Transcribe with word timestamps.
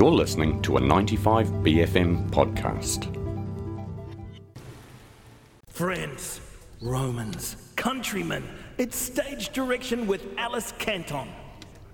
You're 0.00 0.10
listening 0.10 0.62
to 0.62 0.78
a 0.78 0.80
95BFM 0.80 2.30
podcast. 2.30 3.14
Friends, 5.68 6.40
Romans, 6.80 7.56
countrymen, 7.76 8.42
it's 8.78 8.96
stage 8.96 9.50
direction 9.50 10.06
with 10.06 10.26
Alice 10.38 10.72
Canton. 10.78 11.28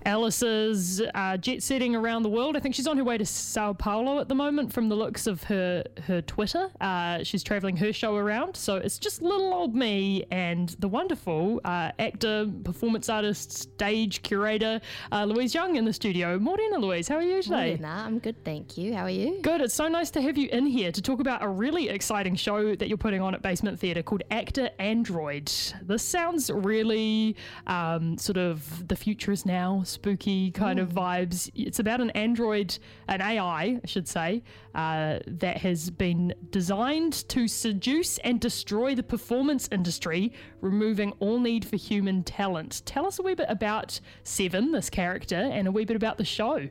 Alice 0.07 0.41
is 0.41 1.03
uh, 1.15 1.35
jet 1.35 1.61
setting 1.61 1.93
around 1.93 2.23
the 2.23 2.29
world. 2.29 2.55
I 2.55 2.61
think 2.61 2.73
she's 2.73 2.87
on 2.87 2.95
her 2.95 3.03
way 3.03 3.17
to 3.17 3.25
Sao 3.25 3.73
Paulo 3.73 4.19
at 4.19 4.29
the 4.29 4.35
moment, 4.35 4.71
from 4.71 4.87
the 4.87 4.95
looks 4.95 5.27
of 5.27 5.43
her 5.43 5.83
her 6.03 6.21
Twitter. 6.21 6.69
Uh, 6.79 7.25
she's 7.25 7.43
traveling 7.43 7.75
her 7.75 7.91
show 7.91 8.15
around, 8.15 8.55
so 8.55 8.77
it's 8.77 8.97
just 8.97 9.21
little 9.21 9.53
old 9.53 9.75
me 9.75 10.23
and 10.31 10.69
the 10.79 10.87
wonderful 10.87 11.59
uh, 11.65 11.91
actor, 11.99 12.49
performance 12.63 13.09
artist, 13.09 13.51
stage 13.51 14.23
curator 14.23 14.79
uh, 15.11 15.25
Louise 15.25 15.53
Young 15.53 15.75
in 15.75 15.83
the 15.83 15.91
studio. 15.91 16.39
Morena, 16.39 16.77
Louise, 16.77 17.09
how 17.09 17.17
are 17.17 17.21
you 17.21 17.41
today? 17.41 17.75
Morena, 17.75 18.03
I'm 18.05 18.19
good, 18.19 18.41
thank 18.45 18.77
you. 18.77 18.95
How 18.95 19.03
are 19.03 19.09
you? 19.09 19.41
Good. 19.41 19.59
It's 19.59 19.73
so 19.73 19.89
nice 19.89 20.09
to 20.11 20.21
have 20.21 20.37
you 20.37 20.47
in 20.53 20.65
here 20.67 20.93
to 20.93 21.01
talk 21.01 21.19
about 21.19 21.43
a 21.43 21.49
really 21.49 21.89
exciting 21.89 22.37
show 22.37 22.75
that 22.75 22.87
you're 22.87 22.97
putting 22.97 23.21
on 23.21 23.35
at 23.35 23.41
Basement 23.41 23.77
Theatre 23.77 24.03
called 24.03 24.23
Actor 24.31 24.69
Android. 24.79 25.51
This 25.81 26.01
sounds 26.01 26.49
really 26.49 27.35
um, 27.65 28.17
sort 28.17 28.37
of 28.37 28.87
the 28.87 28.95
future 28.95 29.33
is 29.33 29.45
now 29.45 29.83
spooky 29.97 30.51
kind 30.51 30.77
of 30.77 30.89
vibes. 30.89 31.49
It's 31.55 31.79
about 31.79 32.01
an 32.01 32.11
android, 32.11 32.77
an 33.07 33.19
AI, 33.19 33.41
I 33.41 33.81
should 33.85 34.07
say, 34.07 34.43
uh, 34.75 35.17
that 35.25 35.57
has 35.57 35.89
been 35.89 36.35
designed 36.51 37.27
to 37.29 37.47
seduce 37.47 38.19
and 38.19 38.39
destroy 38.39 38.93
the 38.93 39.01
performance 39.01 39.67
industry, 39.71 40.33
removing 40.61 41.13
all 41.19 41.39
need 41.39 41.65
for 41.65 41.77
human 41.77 42.23
talent. 42.23 42.83
Tell 42.85 43.07
us 43.07 43.17
a 43.17 43.23
wee 43.23 43.33
bit 43.33 43.47
about 43.49 43.99
Seven, 44.23 44.71
this 44.71 44.91
character, 44.91 45.35
and 45.35 45.67
a 45.67 45.71
wee 45.71 45.83
bit 45.83 45.95
about 45.95 46.19
the 46.19 46.25
show. 46.25 46.69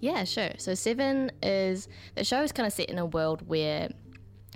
Yeah, 0.00 0.24
sure. 0.24 0.50
So 0.58 0.74
Seven 0.74 1.32
is 1.42 1.88
the 2.14 2.24
show 2.24 2.42
is 2.42 2.52
kind 2.52 2.66
of 2.66 2.74
set 2.74 2.90
in 2.90 2.98
a 2.98 3.06
world 3.06 3.48
where 3.48 3.88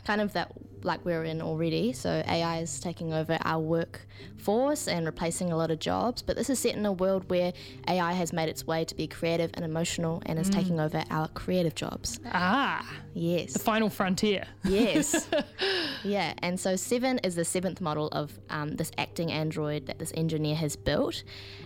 kind 0.04 0.20
of 0.20 0.32
that 0.32 0.52
like 0.82 1.04
we're 1.04 1.24
in 1.24 1.42
already. 1.42 1.92
So 1.92 2.22
AI 2.26 2.60
is 2.60 2.80
taking 2.80 3.12
over 3.12 3.36
our 3.42 3.60
workforce 3.60 4.88
and 4.88 5.04
replacing 5.04 5.52
a 5.52 5.56
lot 5.56 5.70
of 5.70 5.78
jobs. 5.78 6.22
But 6.22 6.36
this 6.36 6.48
is 6.48 6.58
set 6.58 6.74
in 6.74 6.86
a 6.86 6.92
world 6.92 7.28
where 7.28 7.52
AI 7.86 8.12
has 8.12 8.32
made 8.32 8.48
its 8.48 8.66
way 8.66 8.84
to 8.86 8.94
be 8.94 9.06
creative 9.06 9.50
and 9.54 9.64
emotional 9.64 10.22
and 10.26 10.38
is 10.38 10.48
taking 10.48 10.80
over 10.80 11.04
our 11.10 11.28
creative 11.28 11.74
jobs. 11.74 12.18
Ah, 12.32 12.86
Yes. 13.12 13.52
the 13.52 13.58
final 13.58 13.90
frontier. 13.90 14.46
Yes. 14.64 15.28
yeah. 16.04 16.32
And 16.38 16.58
so 16.58 16.76
Seven 16.76 17.18
is 17.18 17.34
the 17.34 17.44
seventh 17.44 17.80
model 17.80 18.08
of 18.08 18.38
um, 18.48 18.76
this 18.76 18.90
acting 18.96 19.30
android 19.32 19.86
that 19.86 19.98
this 19.98 20.12
engineer 20.16 20.54
has 20.56 20.76
built. 20.76 21.22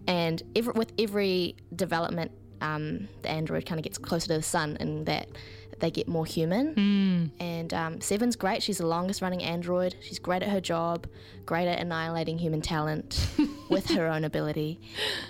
And 0.08 0.42
every, 0.56 0.72
with 0.72 0.92
every 0.98 1.56
development, 1.76 2.32
um, 2.60 3.08
the 3.22 3.28
android 3.30 3.66
kind 3.66 3.78
of 3.78 3.84
gets 3.84 3.98
closer 3.98 4.28
to 4.28 4.34
the 4.34 4.42
sun 4.42 4.76
and 4.80 5.04
that 5.06 5.28
they 5.80 5.90
get 5.90 6.08
more 6.08 6.26
human. 6.26 7.30
And 7.40 7.74
um, 7.74 8.00
Seven's 8.00 8.36
great. 8.36 8.62
She's 8.62 8.78
the 8.78 8.86
longest 8.86 9.22
running 9.22 9.42
android. 9.42 9.96
She's 10.00 10.18
great 10.18 10.42
at 10.42 10.48
her 10.50 10.60
job, 10.60 11.06
great 11.46 11.68
at 11.68 11.80
annihilating 11.80 12.38
human 12.38 12.60
talent 12.60 13.28
with 13.68 13.88
her 13.90 14.06
own 14.06 14.24
ability 14.24 14.80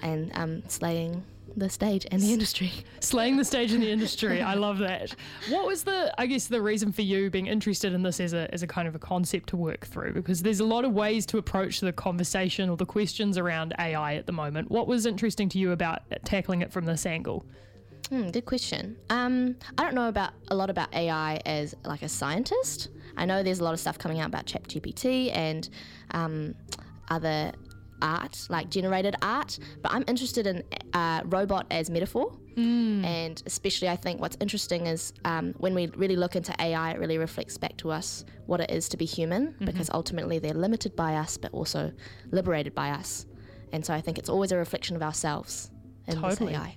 and 0.03 0.31
um, 0.34 0.62
slaying 0.69 1.25
the 1.56 1.70
stage 1.70 2.05
and 2.11 2.20
the 2.20 2.33
industry. 2.33 2.73
slaying 3.01 3.36
the 3.36 3.45
stage 3.45 3.73
in 3.73 3.81
the 3.81 3.91
industry. 3.92 4.42
I 4.42 4.55
love 4.55 4.78
that. 4.78 5.14
What 5.51 5.67
was 5.67 5.84
the, 5.84 6.12
I 6.19 6.27
guess, 6.27 6.47
the 6.48 6.61
reason 6.61 6.92
for 6.92 7.03
you 7.03 7.31
being 7.31 7.47
interested 7.47 7.92
in 7.92 8.03
this 8.03 8.19
as 8.20 8.33
a, 8.33 8.53
as 8.53 8.62
a 8.62 8.67
kind 8.67 8.89
of 8.89 8.95
a 8.95 8.98
concept 8.98 9.51
to 9.51 9.56
work 9.56 9.86
through? 9.86 10.14
Because 10.14 10.42
there's 10.42 10.61
a 10.61 10.64
lot 10.64 10.84
of 10.84 10.92
ways 10.92 11.27
to 11.27 11.39
approach 11.39 11.81
the 11.81 11.92
conversation 11.92 12.69
or 12.69 12.77
the 12.77 12.86
questions 12.86 13.39
around 13.39 13.73
AI 13.79 14.17
at 14.17 14.27
the 14.27 14.33
moment. 14.33 14.70
What 14.70 14.89
was 14.89 15.06
interesting 15.06 15.48
to 15.51 15.58
you 15.58 15.73
about 15.73 16.03
tackling 16.25 16.62
it 16.62 16.73
from 16.73 16.86
this 16.86 17.06
angle? 17.06 17.47
Hmm, 18.15 18.29
good 18.29 18.45
question. 18.45 18.97
Um, 19.11 19.57
I 19.77 19.83
don't 19.83 19.97
know 19.97 20.07
about 20.09 20.34
a 20.47 20.55
lot 20.55 20.70
about 20.70 20.95
AI 20.95 21.41
as 21.47 21.75
like 21.84 22.03
a 22.03 22.09
scientist. 22.09 22.91
I 23.17 23.25
know 23.25 23.43
there's 23.43 23.59
a 23.59 23.65
lot 23.65 23.75
of 23.75 23.81
stuff 23.81 23.98
coming 23.98 24.20
out 24.20 24.29
about 24.29 24.47
ChatGPT 24.47 25.34
and 25.34 25.69
um, 26.13 26.55
other 27.08 27.51
art, 28.03 28.47
like 28.51 28.70
generated 28.70 29.17
art. 29.20 29.58
But 29.83 29.91
I'm 29.91 30.05
interested 30.07 30.47
in 30.47 30.63
uh, 30.92 31.23
robot 31.24 31.67
as 31.73 31.91
metaphor. 31.91 32.39
And 33.05 33.42
especially, 33.47 33.89
I 33.89 33.97
think 33.97 34.20
what's 34.20 34.36
interesting 34.41 34.86
is 34.86 35.13
um, 35.24 35.53
when 35.58 35.74
we 35.74 35.89
really 35.97 36.14
look 36.14 36.36
into 36.36 36.55
AI, 36.61 36.92
it 36.92 37.01
really 37.01 37.19
reflects 37.19 37.58
back 37.58 37.77
to 37.79 37.91
us 37.91 38.24
what 38.47 38.61
it 38.61 38.70
is 38.70 38.89
to 38.91 38.97
be 38.97 39.07
human, 39.07 39.57
because 39.58 39.91
ultimately 39.92 40.39
they're 40.39 40.55
limited 40.55 40.95
by 40.95 41.17
us, 41.17 41.36
but 41.36 41.53
also 41.53 41.91
liberated 42.30 42.77
by 42.77 42.91
us. 42.91 43.27
And 43.73 43.85
so 43.85 43.92
I 43.92 44.01
think 44.01 44.19
it's 44.19 44.29
always 44.29 44.53
a 44.53 44.57
reflection 44.57 44.95
of 44.95 45.03
ourselves 45.03 45.73
in 46.07 46.20
Totally. 46.20 46.55
AI. 46.55 46.77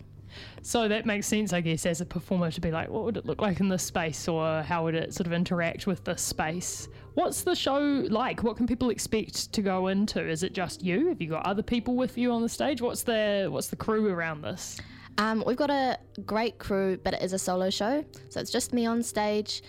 So 0.62 0.88
that 0.88 1.06
makes 1.06 1.28
sense, 1.28 1.54
I 1.54 1.62
guess, 1.62 1.86
as 1.86 2.02
a 2.02 2.06
performer 2.06 2.52
to 2.52 2.62
be 2.62 2.72
like, 2.72 2.90
what 2.90 3.04
would 3.04 3.18
it 3.18 3.26
look 3.26 3.42
like 3.42 3.60
in 3.60 3.70
this 3.70 3.84
space, 3.84 4.28
or 4.28 4.62
how 4.62 4.84
would 4.84 4.96
it 4.96 5.14
sort 5.14 5.28
of 5.28 5.34
interact 5.34 5.88
with 5.88 6.04
this 6.04 6.22
space? 6.22 6.88
What's 7.14 7.44
the 7.44 7.56
show 7.56 7.80
like? 8.10 8.44
What 8.44 8.58
can 8.58 8.68
people 8.68 8.90
expect 8.90 9.52
to 9.54 9.62
go 9.62 9.88
into? 9.88 10.28
Is 10.28 10.44
it 10.44 10.54
just 10.54 10.84
you? 10.84 11.08
Have 11.10 11.22
you 11.22 11.30
got 11.30 11.46
other 11.46 11.64
people 11.64 11.96
with 11.96 12.18
you 12.18 12.32
on 12.32 12.42
the 12.42 12.50
stage? 12.50 12.82
What's 12.82 13.04
the 13.04 13.48
what's 13.50 13.68
the 13.68 13.76
crew 13.76 14.08
around 14.08 14.42
this? 14.42 14.80
Um, 15.18 15.44
we've 15.48 15.58
got 15.58 15.72
a 15.72 15.98
great 16.26 16.60
crew, 16.60 17.00
but 17.04 17.16
it 17.16 17.24
is 17.24 17.34
a 17.34 17.40
solo 17.40 17.72
show, 17.72 18.06
so 18.30 18.40
it's 18.40 18.52
just 18.52 18.72
me 18.72 18.86
on 18.86 19.02
stage. 19.02 19.64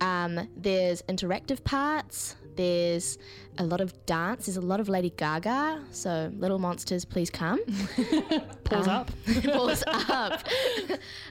Um, 0.00 0.48
there's 0.56 1.02
interactive 1.02 1.62
parts. 1.62 2.36
There's 2.58 3.18
a 3.58 3.64
lot 3.64 3.80
of 3.80 3.94
dance. 4.04 4.46
There's 4.46 4.56
a 4.56 4.60
lot 4.60 4.80
of 4.80 4.88
Lady 4.88 5.10
Gaga. 5.16 5.84
So, 5.92 6.32
little 6.36 6.58
monsters, 6.58 7.04
please 7.04 7.30
come. 7.30 7.60
Paws 8.64 8.88
up. 8.88 9.12
Paws 9.44 9.84
up. 9.86 10.42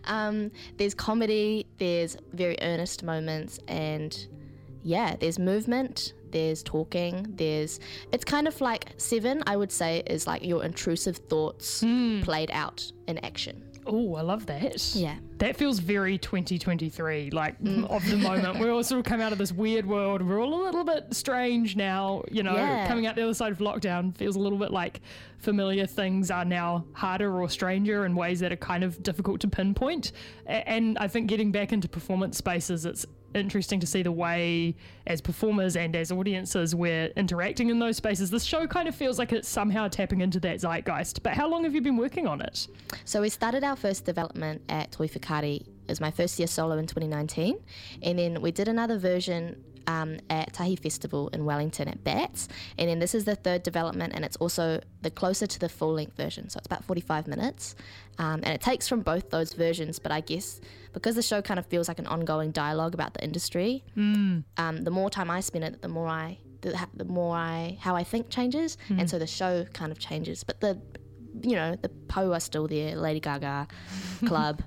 um, 0.05 0.51
there's 0.77 0.93
comedy. 0.93 1.65
There's 1.79 2.15
very 2.31 2.55
earnest 2.61 3.03
moments, 3.03 3.59
and 3.67 4.17
yeah, 4.83 5.17
there's 5.19 5.37
movement. 5.37 6.13
There's 6.31 6.63
talking. 6.63 7.25
There's. 7.35 7.81
It's 8.13 8.23
kind 8.23 8.47
of 8.47 8.61
like 8.61 8.93
Seven. 8.95 9.43
I 9.45 9.57
would 9.57 9.71
say 9.71 10.03
is 10.07 10.27
like 10.27 10.45
your 10.45 10.63
intrusive 10.63 11.17
thoughts 11.17 11.83
played 12.21 12.51
out 12.53 12.89
in 13.09 13.17
action. 13.17 13.66
Oh, 13.87 14.15
I 14.15 14.21
love 14.21 14.45
that. 14.47 14.95
Yeah. 14.95 15.15
That 15.37 15.55
feels 15.55 15.79
very 15.79 16.17
2023, 16.17 17.31
like 17.31 17.61
mm. 17.61 17.89
of 17.89 18.07
the 18.09 18.17
moment. 18.17 18.59
we 18.59 18.69
all 18.69 18.83
sort 18.83 18.99
of 18.99 19.05
come 19.05 19.21
out 19.21 19.31
of 19.31 19.37
this 19.37 19.51
weird 19.51 19.85
world. 19.85 20.21
We're 20.21 20.41
all 20.41 20.61
a 20.61 20.63
little 20.63 20.83
bit 20.83 21.13
strange 21.13 21.75
now, 21.75 22.23
you 22.31 22.43
know, 22.43 22.55
Yeah. 22.55 22.87
coming 22.87 23.05
out 23.05 23.15
the 23.15 23.23
other 23.23 23.33
side 23.33 23.51
of 23.51 23.59
lockdown 23.59 24.15
feels 24.15 24.35
a 24.35 24.39
little 24.39 24.57
bit 24.57 24.71
like 24.71 25.01
familiar 25.37 25.85
things 25.85 26.31
are 26.31 26.45
now 26.45 26.85
harder 26.93 27.39
or 27.39 27.47
stranger 27.49 28.05
in 28.05 28.15
ways 28.15 28.39
that 28.39 28.51
are 28.51 28.57
kind 28.57 28.83
of 28.83 29.01
difficult 29.03 29.39
to 29.41 29.47
pinpoint. 29.47 30.11
And 30.45 30.97
I 30.97 31.07
think 31.07 31.27
getting 31.27 31.51
back 31.51 31.71
into 31.71 31.87
performance 31.87 32.37
spaces, 32.37 32.85
it's 32.85 33.05
interesting 33.37 33.79
to 33.79 33.87
see 33.87 34.03
the 34.03 34.11
way 34.11 34.75
as 35.05 35.21
performers 35.21 35.75
and 35.75 35.95
as 35.95 36.11
audiences 36.11 36.75
we're 36.75 37.07
interacting 37.15 37.69
in 37.69 37.79
those 37.79 37.97
spaces. 37.97 38.29
This 38.29 38.43
show 38.43 38.67
kind 38.67 38.87
of 38.87 38.95
feels 38.95 39.17
like 39.17 39.31
it's 39.31 39.47
somehow 39.47 39.87
tapping 39.87 40.21
into 40.21 40.39
that 40.41 40.59
zeitgeist. 40.59 41.23
But 41.23 41.33
how 41.33 41.47
long 41.47 41.63
have 41.63 41.73
you 41.73 41.81
been 41.81 41.97
working 41.97 42.27
on 42.27 42.41
it? 42.41 42.67
So 43.05 43.21
we 43.21 43.29
started 43.29 43.63
our 43.63 43.75
first 43.75 44.05
development 44.05 44.61
at 44.69 44.91
Toi 44.91 45.07
Whakaari. 45.07 45.61
It 45.61 45.91
was 45.91 46.01
my 46.01 46.11
first 46.11 46.37
year 46.37 46.47
solo 46.47 46.77
in 46.77 46.85
2019. 46.85 47.57
And 48.01 48.19
then 48.19 48.41
we 48.41 48.51
did 48.51 48.67
another 48.67 48.97
version 48.97 49.63
um, 49.87 50.19
at 50.29 50.53
Tahi 50.53 50.75
Festival 50.75 51.29
in 51.29 51.45
Wellington 51.45 51.87
at 51.87 52.03
Bats. 52.03 52.47
And 52.77 52.89
then 52.89 52.99
this 52.99 53.15
is 53.15 53.25
the 53.25 53.35
third 53.35 53.63
development, 53.63 54.13
and 54.13 54.23
it's 54.23 54.35
also 54.37 54.81
the 55.01 55.09
closer 55.09 55.47
to 55.47 55.59
the 55.59 55.69
full 55.69 55.93
length 55.93 56.15
version. 56.15 56.49
So 56.49 56.57
it's 56.59 56.67
about 56.67 56.83
45 56.83 57.27
minutes. 57.27 57.75
Um, 58.19 58.41
and 58.43 58.47
it 58.47 58.61
takes 58.61 58.87
from 58.87 59.01
both 59.01 59.29
those 59.29 59.53
versions, 59.53 59.99
but 59.99 60.11
I 60.11 60.21
guess 60.21 60.59
because 60.93 61.15
the 61.15 61.21
show 61.21 61.41
kind 61.41 61.59
of 61.59 61.65
feels 61.67 61.87
like 61.87 61.99
an 61.99 62.07
ongoing 62.07 62.51
dialogue 62.51 62.93
about 62.93 63.13
the 63.13 63.23
industry, 63.23 63.83
um, 64.57 64.83
the 64.83 64.91
more 64.91 65.09
time 65.09 65.29
I 65.29 65.39
spend 65.41 65.63
it, 65.63 65.81
the 65.81 65.87
more 65.87 66.07
I. 66.07 66.37
The, 66.61 66.75
the 66.95 67.05
more 67.05 67.35
I, 67.35 67.77
how 67.79 67.95
I 67.95 68.03
think 68.03 68.31
changes, 68.31 68.79
and 68.89 69.07
so 69.07 69.19
the 69.19 69.27
show 69.27 69.63
kind 69.73 69.91
of 69.91 69.99
changes. 69.99 70.43
But 70.43 70.59
the 70.59 70.81
you 71.43 71.55
know, 71.55 71.75
the 71.79 71.89
Poe 71.89 72.33
are 72.33 72.39
still 72.39 72.67
there, 72.67 72.95
Lady 72.95 73.19
Gaga, 73.19 73.67
Club, 74.25 74.63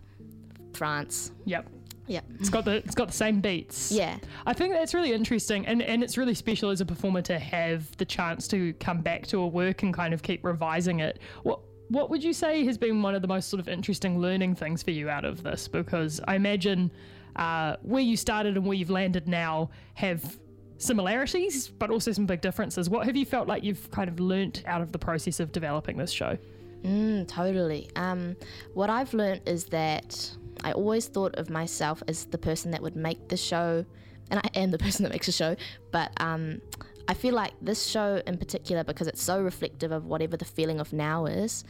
France. 0.72 1.32
Yep. 1.46 1.68
Yep. 2.06 2.24
It's 2.40 2.48
got 2.48 2.64
the 2.64 2.76
it's 2.76 2.94
got 2.94 3.08
the 3.08 3.14
same 3.14 3.40
beats. 3.40 3.92
Yeah. 3.92 4.18
I 4.46 4.52
think 4.52 4.74
that's 4.74 4.94
really 4.94 5.12
interesting 5.12 5.66
and, 5.66 5.82
and 5.82 6.02
it's 6.02 6.16
really 6.18 6.34
special 6.34 6.70
as 6.70 6.80
a 6.80 6.86
performer 6.86 7.22
to 7.22 7.38
have 7.38 7.96
the 7.98 8.04
chance 8.04 8.48
to 8.48 8.72
come 8.74 9.00
back 9.00 9.26
to 9.28 9.38
a 9.38 9.46
work 9.46 9.82
and 9.82 9.94
kind 9.94 10.12
of 10.12 10.22
keep 10.22 10.44
revising 10.44 11.00
it. 11.00 11.20
What 11.42 11.60
what 11.88 12.08
would 12.08 12.22
you 12.22 12.32
say 12.32 12.64
has 12.64 12.78
been 12.78 13.02
one 13.02 13.14
of 13.16 13.22
the 13.22 13.28
most 13.28 13.48
sort 13.48 13.58
of 13.58 13.68
interesting 13.68 14.20
learning 14.20 14.54
things 14.54 14.82
for 14.82 14.92
you 14.92 15.08
out 15.08 15.24
of 15.24 15.42
this? 15.42 15.66
Because 15.66 16.20
I 16.26 16.36
imagine 16.36 16.92
uh, 17.34 17.76
where 17.82 18.02
you 18.02 18.16
started 18.16 18.56
and 18.56 18.64
where 18.64 18.74
you've 18.76 18.90
landed 18.90 19.26
now 19.26 19.70
have 19.94 20.38
similarities, 20.78 21.68
but 21.68 21.90
also 21.90 22.12
some 22.12 22.26
big 22.26 22.40
differences. 22.40 22.88
What 22.88 23.06
have 23.06 23.16
you 23.16 23.26
felt 23.26 23.48
like 23.48 23.64
you've 23.64 23.90
kind 23.90 24.08
of 24.08 24.20
learnt 24.20 24.62
out 24.66 24.80
of 24.80 24.92
the 24.92 24.98
process 24.98 25.40
of 25.40 25.50
developing 25.50 25.96
this 25.96 26.12
show? 26.12 26.38
Mm, 26.84 27.28
totally. 27.28 27.90
Um, 27.96 28.36
what 28.74 28.88
I've 28.88 29.12
learnt 29.12 29.42
is 29.46 29.64
that 29.66 30.30
I 30.64 30.72
always 30.72 31.06
thought 31.06 31.34
of 31.36 31.50
myself 31.50 32.02
as 32.08 32.26
the 32.26 32.38
person 32.38 32.70
that 32.72 32.82
would 32.82 32.96
make 32.96 33.28
the 33.28 33.36
show, 33.36 33.84
and 34.30 34.40
I 34.40 34.58
am 34.58 34.70
the 34.70 34.78
person 34.86 35.02
that 35.04 35.12
makes 35.12 35.26
the 35.26 35.32
show, 35.32 35.56
but 35.90 36.12
um, 36.20 36.60
I 37.08 37.14
feel 37.14 37.34
like 37.34 37.52
this 37.60 37.86
show 37.86 38.22
in 38.26 38.36
particular, 38.38 38.84
because 38.84 39.06
it's 39.06 39.22
so 39.22 39.40
reflective 39.42 39.92
of 39.92 40.04
whatever 40.06 40.36
the 40.36 40.44
feeling 40.44 40.80
of 40.80 40.92
now 40.92 41.26
is, 41.26 41.64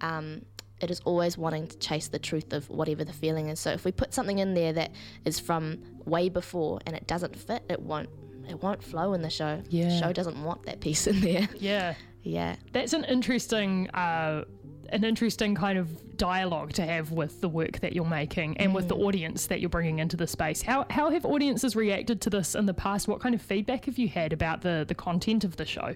um, 0.00 0.42
it 0.80 0.90
is 0.90 1.00
always 1.04 1.38
wanting 1.38 1.66
to 1.66 1.78
chase 1.78 2.08
the 2.08 2.18
truth 2.18 2.52
of 2.52 2.68
whatever 2.68 3.04
the 3.04 3.12
feeling 3.12 3.48
is. 3.48 3.58
So 3.60 3.70
if 3.70 3.84
we 3.84 3.92
put 3.92 4.12
something 4.12 4.38
in 4.38 4.54
there 4.54 4.72
that 4.74 4.92
is 5.24 5.40
from 5.40 5.82
way 6.04 6.28
before 6.28 6.80
and 6.86 6.94
it 6.94 7.06
doesn't 7.06 7.34
fit, 7.36 7.64
it 7.70 7.80
won't 7.80 8.10
it 8.48 8.62
won't 8.62 8.82
flow 8.82 9.12
in 9.14 9.22
the 9.22 9.30
show. 9.30 9.60
Yeah. 9.68 9.88
The 9.88 9.98
show 9.98 10.12
doesn't 10.12 10.40
want 10.42 10.64
that 10.66 10.80
piece 10.80 11.06
in 11.06 11.20
there. 11.20 11.48
Yeah. 11.58 11.94
Yeah. 12.26 12.56
That's 12.72 12.92
an 12.92 13.04
interesting, 13.04 13.88
uh, 13.90 14.44
an 14.88 15.04
interesting 15.04 15.54
kind 15.54 15.78
of 15.78 16.16
dialogue 16.16 16.72
to 16.72 16.82
have 16.84 17.12
with 17.12 17.40
the 17.40 17.48
work 17.48 17.78
that 17.80 17.92
you're 17.92 18.04
making 18.04 18.56
and 18.58 18.74
with 18.74 18.88
the 18.88 18.96
audience 18.96 19.46
that 19.46 19.60
you're 19.60 19.70
bringing 19.70 20.00
into 20.00 20.16
the 20.16 20.26
space. 20.26 20.60
How 20.60 20.86
how 20.90 21.10
have 21.10 21.24
audiences 21.24 21.76
reacted 21.76 22.20
to 22.22 22.30
this 22.30 22.56
in 22.56 22.66
the 22.66 22.74
past? 22.74 23.06
What 23.06 23.20
kind 23.20 23.34
of 23.34 23.40
feedback 23.40 23.84
have 23.84 23.96
you 23.96 24.08
had 24.08 24.32
about 24.32 24.62
the 24.62 24.84
the 24.88 24.94
content 24.94 25.44
of 25.44 25.56
the 25.56 25.64
show? 25.64 25.94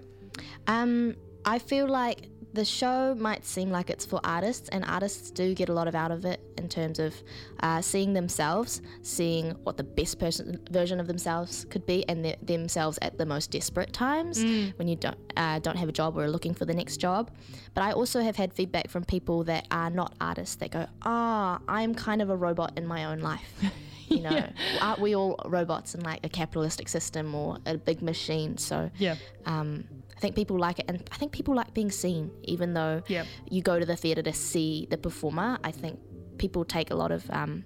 Um, 0.67 1.15
I 1.43 1.59
feel 1.59 1.87
like 1.87 2.29
the 2.53 2.65
show 2.65 3.15
might 3.15 3.45
seem 3.45 3.69
like 3.71 3.89
it's 3.89 4.05
for 4.05 4.19
artists, 4.23 4.67
and 4.69 4.83
artists 4.85 5.31
do 5.31 5.53
get 5.55 5.69
a 5.69 5.73
lot 5.73 5.87
of 5.87 5.95
out 5.95 6.11
of 6.11 6.25
it 6.25 6.41
in 6.57 6.67
terms 6.67 6.99
of 6.99 7.13
uh, 7.61 7.81
seeing 7.81 8.13
themselves, 8.13 8.81
seeing 9.03 9.51
what 9.63 9.77
the 9.77 9.83
best 9.83 10.19
person 10.19 10.59
version 10.69 10.99
of 10.99 11.07
themselves 11.07 11.65
could 11.69 11.85
be, 11.85 12.07
and 12.09 12.23
th- 12.23 12.37
themselves 12.43 12.99
at 13.01 13.17
the 13.17 13.25
most 13.25 13.51
desperate 13.51 13.93
times 13.93 14.43
when 14.77 14.87
you 14.87 14.95
don't 14.95 15.17
uh, 15.37 15.59
don't 15.59 15.77
have 15.77 15.89
a 15.89 15.93
job 15.93 16.17
or 16.17 16.25
are 16.25 16.29
looking 16.29 16.53
for 16.53 16.65
the 16.65 16.73
next 16.73 16.97
job. 16.97 17.31
But 17.73 17.83
I 17.83 17.91
also 17.93 18.21
have 18.21 18.35
had 18.35 18.53
feedback 18.53 18.89
from 18.89 19.03
people 19.05 19.43
that 19.45 19.67
are 19.71 19.89
not 19.89 20.13
artists 20.19 20.55
that 20.57 20.71
go, 20.71 20.87
"Ah, 21.03 21.59
I'm 21.67 21.95
kind 21.95 22.21
of 22.21 22.29
a 22.29 22.35
robot 22.35 22.73
in 22.77 22.85
my 22.85 23.05
own 23.05 23.19
life." 23.19 23.53
You 24.11 24.23
know, 24.23 24.45
aren't 24.81 24.99
we 24.99 25.15
all 25.15 25.39
robots 25.45 25.95
in 25.95 26.01
like 26.01 26.25
a 26.25 26.27
capitalistic 26.27 26.89
system 26.89 27.33
or 27.33 27.59
a 27.65 27.77
big 27.77 28.01
machine? 28.01 28.57
So 28.57 28.91
Yeah. 28.97 29.15
um, 29.45 29.85
I 30.21 30.23
think 30.23 30.35
people 30.35 30.59
like 30.59 30.77
it, 30.77 30.85
and 30.87 31.01
I 31.11 31.15
think 31.17 31.31
people 31.31 31.55
like 31.55 31.73
being 31.73 31.89
seen, 31.89 32.29
even 32.43 32.75
though 32.75 33.01
Yep. 33.07 33.25
you 33.49 33.63
go 33.63 33.79
to 33.79 33.85
the 33.87 33.95
theatre 33.95 34.21
to 34.21 34.33
see 34.33 34.85
the 34.91 34.97
performer. 34.97 35.57
I 35.63 35.71
think 35.71 35.99
people 36.37 36.63
take 36.63 36.91
a 36.91 36.95
lot 36.95 37.11
of 37.11 37.27
um, 37.31 37.63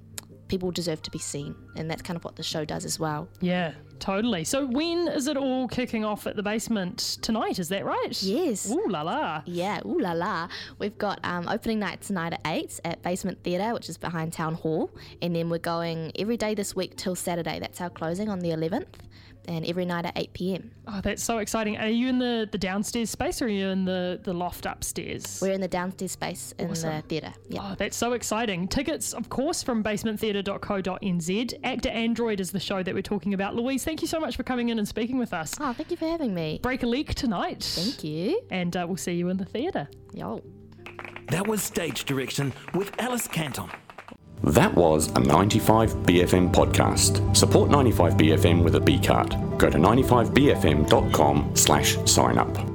people 0.47 0.71
deserve 0.71 1.01
to 1.01 1.11
be 1.11 1.19
seen, 1.19 1.53
and 1.75 1.89
that's 1.89 2.01
kind 2.01 2.17
of 2.17 2.23
what 2.23 2.35
the 2.35 2.43
show 2.43 2.65
does 2.65 2.85
as 2.85 2.99
well. 2.99 3.27
Yeah, 3.41 3.73
totally. 3.99 4.43
So 4.43 4.65
when 4.65 5.07
is 5.07 5.27
it 5.27 5.37
all 5.37 5.67
kicking 5.67 6.03
off 6.05 6.27
at 6.27 6.35
the 6.35 6.43
basement 6.43 7.17
tonight? 7.21 7.59
Is 7.59 7.69
that 7.69 7.85
right? 7.85 8.21
Yes. 8.23 8.69
Ooh 8.71 8.85
la 8.87 9.01
la. 9.01 9.41
Yeah, 9.45 9.79
ooh 9.85 9.99
la 9.99 10.13
la. 10.13 10.47
We've 10.79 10.97
got 10.97 11.19
um, 11.23 11.47
opening 11.47 11.79
night 11.79 12.01
tonight 12.01 12.33
at 12.33 12.41
8 12.45 12.79
at 12.85 13.01
Basement 13.03 13.43
Theatre, 13.43 13.73
which 13.73 13.89
is 13.89 13.97
behind 13.97 14.33
Town 14.33 14.53
Hall. 14.55 14.89
And 15.21 15.35
then 15.35 15.49
we're 15.49 15.57
going 15.59 16.11
every 16.17 16.37
day 16.37 16.55
this 16.55 16.75
week 16.75 16.95
till 16.97 17.15
Saturday. 17.15 17.59
That's 17.59 17.79
our 17.81 17.89
closing 17.89 18.29
on 18.29 18.39
the 18.39 18.49
11th. 18.49 18.87
And 19.47 19.63
every 19.67 19.85
night 19.85 20.05
at 20.07 20.17
8 20.17 20.33
pm. 20.33 20.71
Oh, 20.87 21.01
that's 21.03 21.23
so 21.23 21.37
exciting. 21.37 21.77
Are 21.77 21.87
you 21.87 22.07
in 22.07 22.17
the, 22.17 22.49
the 22.51 22.57
downstairs 22.57 23.11
space 23.11 23.43
or 23.43 23.45
are 23.45 23.49
you 23.49 23.67
in 23.67 23.85
the, 23.85 24.19
the 24.23 24.33
loft 24.33 24.65
upstairs? 24.65 25.37
We're 25.39 25.51
in 25.51 25.61
the 25.61 25.67
downstairs 25.67 26.13
space 26.13 26.51
in 26.57 26.71
Awesome. 26.71 26.95
the 26.95 27.01
theatre. 27.03 27.31
Yeah. 27.47 27.59
Oh, 27.61 27.75
that's 27.77 27.95
so 27.95 28.13
exciting. 28.13 28.67
Tickets, 28.67 29.13
of 29.13 29.29
course, 29.29 29.61
from 29.61 29.83
basementtheatre.co.nz. 29.83 31.53
Actor 31.65 31.89
Android 31.89 32.39
is 32.39 32.51
the 32.51 32.59
show 32.59 32.83
that 32.83 32.93
we're 32.93 33.01
talking 33.01 33.33
about. 33.33 33.55
Louise, 33.55 33.83
thank 33.83 34.01
you 34.01 34.07
so 34.07 34.19
much 34.19 34.35
for 34.37 34.43
coming 34.43 34.69
in 34.69 34.77
and 34.77 34.87
speaking 34.87 35.17
with 35.17 35.33
us. 35.33 35.55
Oh, 35.59 35.73
thank 35.73 35.89
you 35.91 35.97
for 35.97 36.07
having 36.07 36.33
me. 36.33 36.59
Break 36.61 36.83
a 36.83 36.87
leak 36.87 37.15
tonight. 37.15 37.63
Thank 37.63 38.03
you. 38.03 38.39
And 38.51 38.77
uh, 38.77 38.85
we'll 38.87 38.97
see 38.97 39.13
you 39.13 39.29
in 39.29 39.37
the 39.37 39.45
theatre. 39.45 39.89
Yo. 40.13 40.43
That 41.29 41.47
was 41.47 41.63
Stage 41.63 42.05
Direction 42.05 42.53
with 42.75 42.91
Alice 43.01 43.27
Canton. 43.27 43.69
That 44.43 44.73
was 44.75 45.07
a 45.07 45.21
95BFM 45.21 46.53
podcast. 46.53 47.35
Support 47.35 47.71
95BFM 47.71 48.63
with 48.63 48.75
a 48.75 48.79
B 48.79 48.99
card. 48.99 49.31
Go 49.57 49.69
to 49.69 49.77
95BFM.com 49.77 51.55
slash 51.55 51.97
sign 52.05 52.37
up. 52.37 52.74